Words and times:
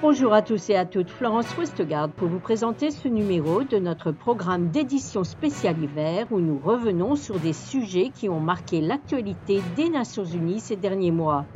Bonjour 0.00 0.34
à 0.34 0.42
tous 0.42 0.70
et 0.70 0.76
à 0.76 0.84
toutes, 0.84 1.10
Florence 1.10 1.56
Westgard 1.56 2.10
pour 2.10 2.28
vous 2.28 2.38
présenter 2.38 2.90
ce 2.90 3.08
numéro 3.08 3.64
de 3.64 3.78
notre 3.78 4.12
programme 4.12 4.68
d'édition 4.68 5.24
spéciale 5.24 5.82
hiver 5.82 6.26
où 6.30 6.40
nous 6.40 6.58
revenons 6.58 7.16
sur 7.16 7.40
des 7.40 7.54
sujets 7.54 8.10
qui 8.10 8.28
ont 8.28 8.38
marqué 8.38 8.80
l'actualité 8.80 9.62
des 9.76 9.88
Nations 9.88 10.24
Unies 10.24 10.60
ces 10.60 10.76
derniers 10.76 11.10
mois. 11.10 11.46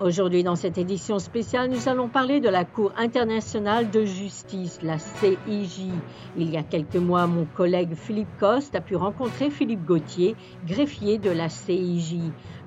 Aujourd'hui, 0.00 0.44
dans 0.44 0.54
cette 0.54 0.78
édition 0.78 1.18
spéciale, 1.18 1.70
nous 1.70 1.88
allons 1.88 2.08
parler 2.08 2.38
de 2.38 2.48
la 2.48 2.64
Cour 2.64 2.92
internationale 2.96 3.90
de 3.90 4.04
justice, 4.04 4.78
la 4.80 4.96
CIJ. 4.96 5.88
Il 6.36 6.50
y 6.50 6.56
a 6.56 6.62
quelques 6.62 6.94
mois, 6.94 7.26
mon 7.26 7.46
collègue 7.46 7.96
Philippe 7.96 8.28
Coste 8.38 8.76
a 8.76 8.80
pu 8.80 8.94
rencontrer 8.94 9.50
Philippe 9.50 9.84
Gauthier, 9.84 10.36
greffier 10.64 11.18
de 11.18 11.30
la 11.30 11.48
CIJ. 11.48 12.18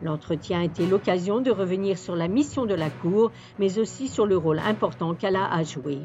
L'entretien 0.03 0.59
a 0.59 0.63
été 0.65 0.85
l'occasion 0.85 1.39
de 1.39 1.51
revenir 1.51 1.97
sur 1.97 2.17
la 2.17 2.27
mission 2.27 2.65
de 2.65 2.75
la 2.75 2.89
Cour, 2.89 3.31
mais 3.59 3.79
aussi 3.79 4.09
sur 4.09 4.25
le 4.25 4.35
rôle 4.35 4.59
important 4.59 5.13
qu'elle 5.13 5.37
a 5.37 5.49
à 5.49 5.63
jouer. 5.63 5.99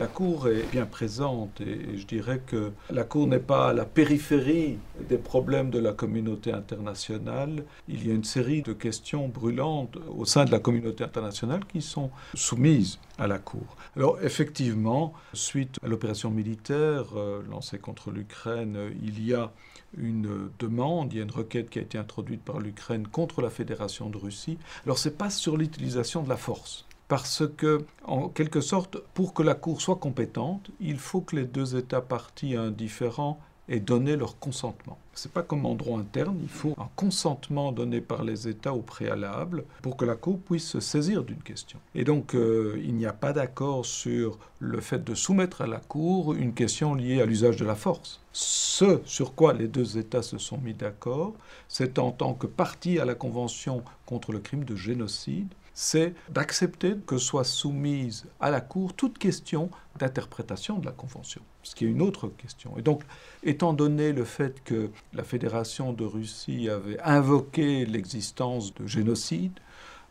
La 0.00 0.06
Cour 0.06 0.48
est 0.48 0.64
bien 0.72 0.86
présente 0.86 1.60
et 1.60 1.98
je 1.98 2.06
dirais 2.06 2.40
que 2.46 2.72
la 2.88 3.04
Cour 3.04 3.26
n'est 3.26 3.38
pas 3.38 3.68
à 3.68 3.72
la 3.74 3.84
périphérie 3.84 4.78
des 5.06 5.18
problèmes 5.18 5.68
de 5.68 5.78
la 5.78 5.92
communauté 5.92 6.54
internationale. 6.54 7.66
Il 7.86 8.08
y 8.08 8.10
a 8.10 8.14
une 8.14 8.24
série 8.24 8.62
de 8.62 8.72
questions 8.72 9.28
brûlantes 9.28 9.98
au 10.08 10.24
sein 10.24 10.46
de 10.46 10.52
la 10.52 10.58
communauté 10.58 11.04
internationale 11.04 11.66
qui 11.66 11.82
sont 11.82 12.10
soumises 12.32 12.98
à 13.18 13.26
la 13.26 13.38
Cour. 13.38 13.76
Alors 13.94 14.18
effectivement, 14.22 15.12
suite 15.34 15.76
à 15.82 15.86
l'opération 15.86 16.30
militaire 16.30 17.04
euh, 17.14 17.42
lancée 17.50 17.78
contre 17.78 18.10
l'Ukraine, 18.10 18.78
il 19.02 19.22
y 19.22 19.34
a 19.34 19.52
une 19.98 20.48
demande, 20.58 21.12
il 21.12 21.18
y 21.18 21.20
a 21.20 21.24
une 21.24 21.30
requête 21.30 21.68
qui 21.68 21.78
a 21.78 21.82
été 21.82 21.98
introduite 21.98 22.42
par 22.42 22.58
l'Ukraine 22.58 23.06
contre 23.06 23.42
la 23.42 23.50
Fédération 23.50 24.08
de 24.08 24.16
Russie. 24.16 24.56
Alors 24.86 24.96
ce 24.96 25.10
n'est 25.10 25.14
pas 25.14 25.28
sur 25.28 25.58
l'utilisation 25.58 26.22
de 26.22 26.30
la 26.30 26.38
force 26.38 26.86
parce 27.10 27.42
que, 27.56 27.84
en 28.04 28.28
quelque 28.28 28.60
sorte, 28.60 28.98
pour 29.14 29.34
que 29.34 29.42
la 29.42 29.56
Cour 29.56 29.80
soit 29.80 29.96
compétente, 29.96 30.70
il 30.78 30.96
faut 30.96 31.20
que 31.20 31.34
les 31.34 31.44
deux 31.44 31.74
États 31.76 32.00
partis 32.00 32.54
indifférents 32.54 33.40
aient 33.68 33.80
donné 33.80 34.14
leur 34.14 34.38
consentement. 34.38 34.96
Ce 35.14 35.26
n'est 35.26 35.32
pas 35.32 35.42
comme 35.42 35.66
en 35.66 35.74
droit 35.74 35.98
interne, 35.98 36.38
il 36.40 36.48
faut 36.48 36.76
un 36.78 36.88
consentement 36.94 37.72
donné 37.72 38.00
par 38.00 38.22
les 38.22 38.46
États 38.46 38.74
au 38.74 38.80
préalable 38.80 39.64
pour 39.82 39.96
que 39.96 40.04
la 40.04 40.14
Cour 40.14 40.38
puisse 40.38 40.68
se 40.68 40.78
saisir 40.78 41.24
d'une 41.24 41.42
question. 41.42 41.80
Et 41.96 42.04
donc, 42.04 42.36
euh, 42.36 42.80
il 42.84 42.94
n'y 42.94 43.06
a 43.06 43.12
pas 43.12 43.32
d'accord 43.32 43.84
sur 43.84 44.38
le 44.60 44.80
fait 44.80 45.02
de 45.02 45.16
soumettre 45.16 45.62
à 45.62 45.66
la 45.66 45.80
Cour 45.80 46.34
une 46.34 46.54
question 46.54 46.94
liée 46.94 47.20
à 47.20 47.26
l'usage 47.26 47.56
de 47.56 47.64
la 47.64 47.74
force. 47.74 48.20
Ce 48.32 49.00
sur 49.04 49.34
quoi 49.34 49.52
les 49.52 49.66
deux 49.66 49.98
États 49.98 50.22
se 50.22 50.38
sont 50.38 50.58
mis 50.58 50.74
d'accord, 50.74 51.34
c'est 51.66 51.98
en 51.98 52.12
tant 52.12 52.34
que 52.34 52.46
partie 52.46 53.00
à 53.00 53.04
la 53.04 53.16
Convention 53.16 53.82
contre 54.06 54.30
le 54.30 54.38
crime 54.38 54.62
de 54.62 54.76
génocide, 54.76 55.52
c'est 55.74 56.14
d'accepter 56.28 56.96
que 57.06 57.18
soit 57.18 57.44
soumise 57.44 58.26
à 58.40 58.50
la 58.50 58.60
Cour 58.60 58.94
toute 58.94 59.18
question 59.18 59.70
d'interprétation 59.98 60.78
de 60.78 60.86
la 60.86 60.92
Convention, 60.92 61.42
ce 61.62 61.74
qui 61.74 61.84
est 61.84 61.88
une 61.88 62.02
autre 62.02 62.28
question. 62.28 62.76
Et 62.76 62.82
donc, 62.82 63.02
étant 63.42 63.72
donné 63.72 64.12
le 64.12 64.24
fait 64.24 64.62
que 64.64 64.90
la 65.12 65.24
Fédération 65.24 65.92
de 65.92 66.04
Russie 66.04 66.68
avait 66.68 67.00
invoqué 67.00 67.86
l'existence 67.86 68.74
de 68.74 68.86
génocide, 68.86 69.58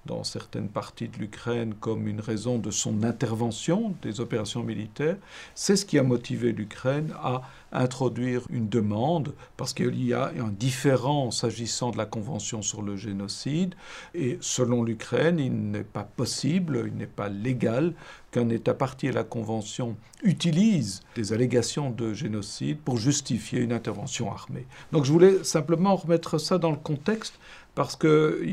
dans 0.06 0.24
certaines 0.24 0.70
parties 0.70 1.08
de 1.08 1.18
l'Ukraine 1.18 1.74
comme 1.80 2.08
une 2.08 2.22
raison 2.22 2.58
de 2.58 2.72
son 2.72 3.04
intervention 3.04 3.94
des 4.02 4.22
opérations 4.22 4.64
militaires, 4.64 5.18
c'est 5.56 5.76
ce 5.76 5.86
qui 5.86 6.00
a 6.00 6.04
motivé 6.04 6.52
l'Ukraine 6.52 7.14
à 7.22 7.42
introduire 7.72 8.42
une 8.50 8.70
demande, 8.70 9.34
parce 9.58 9.74
qu'il 9.74 10.04
y 10.04 10.14
a 10.14 10.32
un 10.40 10.50
différent 10.50 11.32
s'agissant 11.32 11.92
de 11.92 11.98
la 11.98 12.06
Convention 12.06 12.62
sur 12.62 12.82
le 12.82 12.96
génocide, 12.96 13.76
et 14.14 14.38
selon 14.42 14.84
l'Ukraine, 14.84 15.40
il 15.40 15.72
n'est 15.72 15.84
pas 15.84 16.04
possible, 16.04 16.84
il 16.88 16.96
n'est 16.96 17.06
pas 17.06 17.30
légal 17.30 17.94
qu'un 18.32 18.50
État 18.50 18.74
parti 18.74 19.08
à 19.08 19.12
la 19.12 19.24
Convention 19.24 19.96
utilise 20.24 21.02
des 21.16 21.34
allégations 21.34 21.90
de 21.90 22.14
génocide 22.14 22.80
pour 22.80 22.98
justifier 22.98 23.62
une 23.62 23.74
intervention 23.74 24.32
armée. 24.32 24.66
Donc 24.92 25.06
je 25.06 25.12
voulais 25.12 25.44
simplement 25.44 25.96
remettre 25.96 26.38
ça 26.38 26.58
dans 26.58 26.72
le 26.72 26.78
contexte 26.78 27.40
parce 27.76 27.96
que 27.96 28.44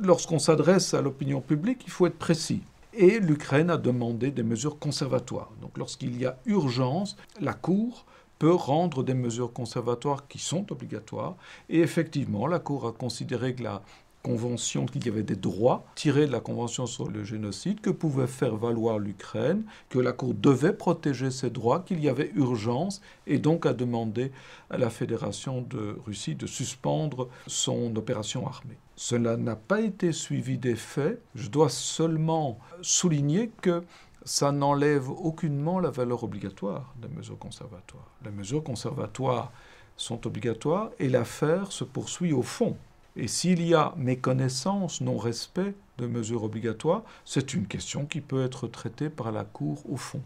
lorsqu'on 0.00 0.38
s'adresse 0.38 0.94
à 0.94 1.02
l'opinion 1.02 1.40
publique, 1.40 1.82
il 1.86 1.90
faut 1.90 2.06
être 2.06 2.18
précis. 2.18 2.62
Et 2.92 3.20
l'Ukraine 3.20 3.70
a 3.70 3.76
demandé 3.76 4.30
des 4.30 4.42
mesures 4.42 4.78
conservatoires. 4.78 5.50
Donc 5.60 5.78
lorsqu'il 5.78 6.18
y 6.18 6.26
a 6.26 6.38
urgence, 6.46 7.16
la 7.40 7.52
Cour 7.52 8.04
peut 8.40 8.54
rendre 8.54 9.04
des 9.04 9.14
mesures 9.14 9.52
conservatoires 9.52 10.26
qui 10.26 10.38
sont 10.38 10.72
obligatoires. 10.72 11.36
Et 11.68 11.80
effectivement, 11.80 12.48
la 12.48 12.58
Cour 12.58 12.86
a 12.86 12.92
considéré 12.92 13.54
que 13.54 13.62
la 13.62 13.82
convention, 14.22 14.86
qu'il 14.86 15.04
y 15.04 15.08
avait 15.08 15.22
des 15.22 15.36
droits 15.36 15.84
tirés 15.94 16.26
de 16.26 16.32
la 16.32 16.40
convention 16.40 16.86
sur 16.86 17.10
le 17.10 17.22
génocide 17.22 17.80
que 17.80 17.90
pouvait 17.90 18.26
faire 18.26 18.56
valoir 18.56 18.98
l'Ukraine, 18.98 19.64
que 19.90 19.98
la 19.98 20.12
Cour 20.12 20.34
devait 20.34 20.72
protéger 20.72 21.30
ses 21.30 21.50
droits, 21.50 21.80
qu'il 21.80 22.00
y 22.00 22.08
avait 22.08 22.32
urgence, 22.34 23.02
et 23.26 23.38
donc 23.38 23.66
a 23.66 23.74
demandé 23.74 24.32
à 24.70 24.78
la 24.78 24.88
Fédération 24.88 25.60
de 25.60 25.98
Russie 26.06 26.34
de 26.34 26.46
suspendre 26.46 27.28
son 27.46 27.94
opération 27.96 28.46
armée. 28.46 28.78
Cela 28.96 29.36
n'a 29.36 29.56
pas 29.56 29.80
été 29.80 30.12
suivi 30.12 30.58
des 30.58 30.76
faits. 30.76 31.22
Je 31.34 31.48
dois 31.48 31.70
seulement 31.70 32.58
souligner 32.82 33.50
que 33.62 33.82
ça 34.24 34.52
n'enlève 34.52 35.08
aucunement 35.10 35.80
la 35.80 35.90
valeur 35.90 36.24
obligatoire 36.24 36.94
des 37.00 37.08
mesures 37.08 37.38
conservatoires. 37.38 38.10
Les 38.24 38.30
mesures 38.30 38.62
conservatoires 38.62 39.52
sont 39.96 40.26
obligatoires 40.26 40.90
et 40.98 41.08
l'affaire 41.08 41.72
se 41.72 41.84
poursuit 41.84 42.32
au 42.32 42.42
fond. 42.42 42.76
Et 43.16 43.28
s'il 43.28 43.66
y 43.66 43.74
a 43.74 43.92
méconnaissance, 43.96 45.00
non-respect 45.00 45.74
de 45.98 46.06
mesures 46.06 46.44
obligatoires, 46.44 47.02
c'est 47.24 47.54
une 47.54 47.66
question 47.66 48.06
qui 48.06 48.20
peut 48.20 48.44
être 48.44 48.66
traitée 48.66 49.10
par 49.10 49.32
la 49.32 49.44
Cour 49.44 49.82
au 49.90 49.96
fond. 49.96 50.22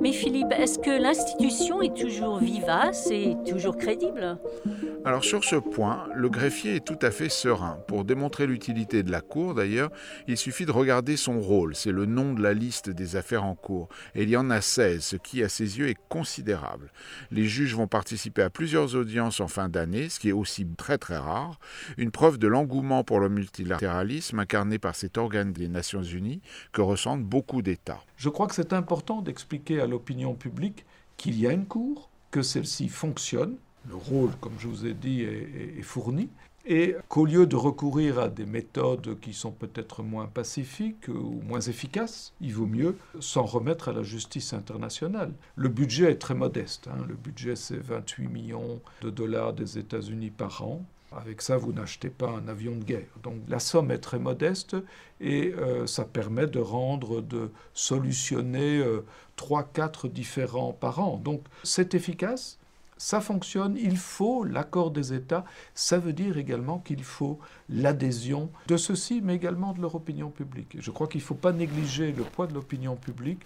Mais 0.00 0.12
Philippe, 0.12 0.52
est-ce 0.52 0.78
que 0.78 1.02
l'institution 1.02 1.82
est 1.82 1.96
toujours 1.96 2.38
vivace 2.38 3.10
et 3.10 3.36
toujours 3.46 3.76
crédible? 3.76 4.38
Alors 5.08 5.24
sur 5.24 5.42
ce 5.42 5.56
point, 5.56 6.06
le 6.14 6.28
greffier 6.28 6.76
est 6.76 6.84
tout 6.84 6.98
à 7.00 7.10
fait 7.10 7.30
serein. 7.30 7.78
Pour 7.88 8.04
démontrer 8.04 8.46
l'utilité 8.46 9.02
de 9.02 9.10
la 9.10 9.22
Cour, 9.22 9.54
d'ailleurs, 9.54 9.90
il 10.26 10.36
suffit 10.36 10.66
de 10.66 10.70
regarder 10.70 11.16
son 11.16 11.40
rôle. 11.40 11.74
C'est 11.74 11.92
le 11.92 12.04
nom 12.04 12.34
de 12.34 12.42
la 12.42 12.52
liste 12.52 12.90
des 12.90 13.16
affaires 13.16 13.46
en 13.46 13.54
cours. 13.54 13.88
Et 14.14 14.24
il 14.24 14.28
y 14.28 14.36
en 14.36 14.50
a 14.50 14.60
16, 14.60 15.02
ce 15.02 15.16
qui, 15.16 15.42
à 15.42 15.48
ses 15.48 15.78
yeux, 15.78 15.88
est 15.88 15.96
considérable. 16.10 16.92
Les 17.30 17.46
juges 17.46 17.74
vont 17.74 17.86
participer 17.86 18.42
à 18.42 18.50
plusieurs 18.50 18.96
audiences 18.96 19.40
en 19.40 19.48
fin 19.48 19.70
d'année, 19.70 20.10
ce 20.10 20.20
qui 20.20 20.28
est 20.28 20.32
aussi 20.32 20.66
très 20.76 20.98
très 20.98 21.16
rare. 21.16 21.58
Une 21.96 22.10
preuve 22.10 22.36
de 22.36 22.46
l'engouement 22.46 23.02
pour 23.02 23.18
le 23.18 23.30
multilatéralisme 23.30 24.38
incarné 24.38 24.78
par 24.78 24.94
cet 24.94 25.16
organe 25.16 25.54
des 25.54 25.68
Nations 25.68 26.02
Unies 26.02 26.42
que 26.72 26.82
ressentent 26.82 27.24
beaucoup 27.24 27.62
d'États. 27.62 28.04
Je 28.18 28.28
crois 28.28 28.46
que 28.46 28.54
c'est 28.54 28.74
important 28.74 29.22
d'expliquer 29.22 29.80
à 29.80 29.86
l'opinion 29.86 30.34
publique 30.34 30.84
qu'il 31.16 31.40
y 31.40 31.46
a 31.46 31.52
une 31.52 31.64
Cour, 31.64 32.10
que 32.30 32.42
celle-ci 32.42 32.90
fonctionne, 32.90 33.56
le 33.88 33.96
rôle, 33.96 34.30
comme 34.40 34.54
je 34.58 34.68
vous 34.68 34.86
ai 34.86 34.94
dit, 34.94 35.22
est, 35.22 35.82
fourni, 35.82 36.28
et 36.66 36.96
qu'au 37.08 37.24
lieu 37.24 37.46
de 37.46 37.56
recourir 37.56 38.18
à 38.18 38.28
des 38.28 38.44
méthodes 38.44 39.18
qui 39.20 39.32
sont 39.32 39.52
peut-être 39.52 40.02
moins 40.02 40.26
pacifiques 40.26 41.08
ou 41.08 41.40
moins 41.42 41.60
efficaces, 41.60 42.34
il 42.40 42.52
vaut 42.52 42.66
mieux 42.66 42.96
s'en 43.20 43.44
remettre 43.44 43.88
à 43.88 43.92
la 43.92 44.02
justice 44.02 44.52
internationale. 44.52 45.32
Le 45.56 45.70
budget 45.70 46.12
est 46.12 46.18
très 46.18 46.34
modeste. 46.34 46.88
Hein. 46.88 47.04
Le 47.08 47.14
budget, 47.14 47.56
c'est 47.56 47.78
28 47.78 48.28
millions 48.28 48.82
de 49.00 49.08
dollars 49.08 49.54
des 49.54 49.78
États-Unis 49.78 50.30
par 50.30 50.62
an. 50.62 50.84
Avec 51.10 51.40
ça, 51.40 51.56
vous 51.56 51.72
n'achetez 51.72 52.10
pas 52.10 52.28
un 52.28 52.48
avion 52.48 52.76
de 52.76 52.84
guerre. 52.84 53.08
Donc 53.22 53.36
la 53.48 53.60
somme 53.60 53.90
est 53.90 53.98
très 53.98 54.18
modeste 54.18 54.76
et 55.22 55.54
euh, 55.56 55.86
ça 55.86 56.04
permet 56.04 56.46
de 56.46 56.58
rendre, 56.58 57.22
de 57.22 57.50
solutionner 57.72 58.78
euh, 58.78 59.06
trois, 59.36 59.62
4 59.62 59.72
quatre 59.72 60.08
différents 60.08 60.74
par 60.74 61.00
an. 61.00 61.16
Donc 61.16 61.44
c'est 61.62 61.94
efficace, 61.94 62.58
ça 62.98 63.20
fonctionne, 63.20 63.76
il 63.80 63.96
faut 63.96 64.44
l'accord 64.44 64.90
des 64.90 65.14
États. 65.14 65.44
Ça 65.74 65.98
veut 65.98 66.12
dire 66.12 66.36
également 66.36 66.80
qu'il 66.80 67.04
faut 67.04 67.38
l'adhésion 67.68 68.50
de 68.66 68.76
ceux-ci, 68.76 69.20
mais 69.22 69.36
également 69.36 69.72
de 69.72 69.80
leur 69.80 69.94
opinion 69.94 70.30
publique. 70.30 70.76
Je 70.78 70.90
crois 70.90 71.06
qu'il 71.06 71.20
ne 71.20 71.26
faut 71.26 71.34
pas 71.34 71.52
négliger 71.52 72.12
le 72.12 72.24
poids 72.24 72.48
de 72.48 72.54
l'opinion 72.54 72.96
publique. 72.96 73.40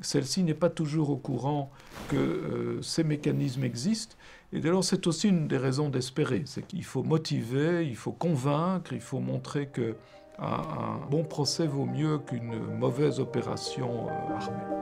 Celle-ci 0.00 0.42
n'est 0.42 0.54
pas 0.54 0.70
toujours 0.70 1.10
au 1.10 1.16
courant 1.16 1.70
que 2.08 2.16
euh, 2.16 2.82
ces 2.82 3.04
mécanismes 3.04 3.64
existent. 3.64 4.16
Et 4.52 4.60
d'ailleurs, 4.60 4.84
c'est 4.84 5.06
aussi 5.06 5.28
une 5.28 5.48
des 5.48 5.58
raisons 5.58 5.88
d'espérer. 5.88 6.44
C'est 6.46 6.66
qu'il 6.66 6.84
faut 6.84 7.02
motiver, 7.02 7.86
il 7.86 7.96
faut 7.96 8.12
convaincre, 8.12 8.92
il 8.92 9.00
faut 9.00 9.20
montrer 9.20 9.66
que 9.66 9.96
un, 10.38 10.98
bon 11.10 11.24
procès 11.24 11.66
vaut 11.66 11.84
mieux 11.84 12.18
qu'une 12.18 12.56
mauvaise 12.78 13.20
opération 13.20 14.08
euh, 14.08 14.34
armée. 14.34 14.81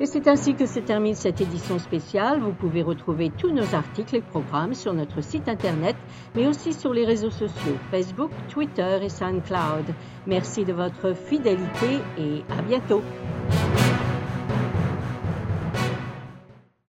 Et 0.00 0.06
c'est 0.06 0.28
ainsi 0.28 0.54
que 0.54 0.64
se 0.64 0.80
termine 0.80 1.14
cette 1.14 1.42
édition 1.42 1.78
spéciale. 1.78 2.40
Vous 2.40 2.54
pouvez 2.54 2.82
retrouver 2.82 3.30
tous 3.36 3.52
nos 3.52 3.74
articles 3.74 4.16
et 4.16 4.22
programmes 4.22 4.72
sur 4.72 4.94
notre 4.94 5.20
site 5.20 5.46
internet, 5.46 5.94
mais 6.34 6.46
aussi 6.46 6.72
sur 6.72 6.94
les 6.94 7.04
réseaux 7.04 7.30
sociaux 7.30 7.76
Facebook, 7.90 8.30
Twitter 8.48 8.98
et 9.02 9.10
SoundCloud. 9.10 9.94
Merci 10.26 10.64
de 10.64 10.72
votre 10.72 11.14
fidélité 11.14 11.98
et 12.16 12.42
à 12.48 12.62
bientôt. 12.62 13.02